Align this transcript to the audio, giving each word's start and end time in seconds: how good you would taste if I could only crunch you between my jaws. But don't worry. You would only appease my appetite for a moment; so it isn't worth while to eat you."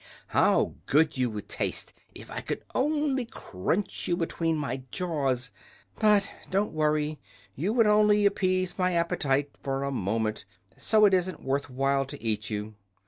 how 0.29 0.73
good 0.87 1.15
you 1.15 1.29
would 1.29 1.47
taste 1.47 1.93
if 2.15 2.31
I 2.31 2.41
could 2.41 2.63
only 2.73 3.23
crunch 3.23 4.07
you 4.07 4.17
between 4.17 4.57
my 4.57 4.81
jaws. 4.89 5.51
But 5.99 6.27
don't 6.49 6.73
worry. 6.73 7.19
You 7.55 7.71
would 7.73 7.85
only 7.85 8.25
appease 8.25 8.79
my 8.79 8.93
appetite 8.93 9.51
for 9.61 9.83
a 9.83 9.91
moment; 9.91 10.45
so 10.75 11.05
it 11.05 11.13
isn't 11.13 11.43
worth 11.43 11.69
while 11.69 12.05
to 12.05 12.19
eat 12.23 12.49
you." 12.49 12.73